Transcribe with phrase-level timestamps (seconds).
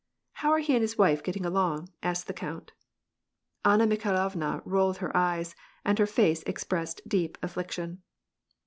[0.31, 2.71] How are he and his wife getting along?" asked the count.
[3.63, 5.53] Anna Mikhailovna rolled up her eyes,
[5.85, 8.01] and her face ex pressed deep affliction.